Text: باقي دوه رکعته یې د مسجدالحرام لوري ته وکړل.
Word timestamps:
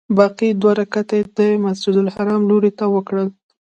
باقي 0.17 0.49
دوه 0.61 0.73
رکعته 0.81 1.13
یې 1.19 1.23
د 1.37 1.39
مسجدالحرام 1.65 2.41
لوري 2.49 2.71
ته 2.79 2.85
وکړل. 2.95 3.27